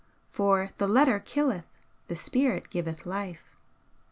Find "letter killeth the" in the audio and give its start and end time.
0.87-2.15